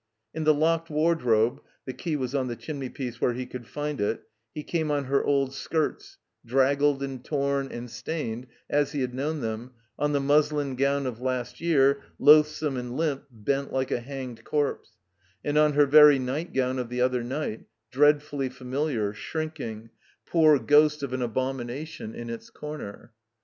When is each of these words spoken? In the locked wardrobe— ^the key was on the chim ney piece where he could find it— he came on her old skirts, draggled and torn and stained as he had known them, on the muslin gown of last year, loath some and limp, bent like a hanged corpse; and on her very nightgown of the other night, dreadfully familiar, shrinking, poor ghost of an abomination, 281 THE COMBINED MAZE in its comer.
In 0.33 0.45
the 0.45 0.53
locked 0.55 0.89
wardrobe— 0.89 1.61
^the 1.87 1.95
key 1.95 2.15
was 2.15 2.33
on 2.33 2.47
the 2.47 2.55
chim 2.55 2.79
ney 2.79 2.89
piece 2.89 3.21
where 3.21 3.33
he 3.33 3.45
could 3.45 3.67
find 3.67 4.01
it— 4.01 4.23
he 4.51 4.63
came 4.63 4.89
on 4.89 5.03
her 5.03 5.23
old 5.23 5.53
skirts, 5.53 6.17
draggled 6.43 7.03
and 7.03 7.23
torn 7.23 7.67
and 7.71 7.87
stained 7.87 8.47
as 8.67 8.93
he 8.93 9.01
had 9.01 9.13
known 9.13 9.41
them, 9.41 9.73
on 9.99 10.11
the 10.13 10.19
muslin 10.19 10.75
gown 10.75 11.05
of 11.05 11.21
last 11.21 11.61
year, 11.61 12.01
loath 12.17 12.47
some 12.47 12.77
and 12.77 12.97
limp, 12.97 13.25
bent 13.29 13.71
like 13.71 13.91
a 13.91 13.99
hanged 13.99 14.43
corpse; 14.43 14.93
and 15.45 15.55
on 15.59 15.73
her 15.73 15.85
very 15.85 16.17
nightgown 16.17 16.79
of 16.79 16.89
the 16.89 16.99
other 17.01 17.23
night, 17.23 17.65
dreadfully 17.91 18.49
familiar, 18.49 19.13
shrinking, 19.13 19.91
poor 20.25 20.57
ghost 20.57 21.03
of 21.03 21.13
an 21.13 21.21
abomination, 21.21 22.13
281 22.13 22.13
THE 22.13 22.15
COMBINED 22.15 22.27
MAZE 22.27 22.33
in 22.33 22.35
its 22.89 22.95
comer. 22.97 23.13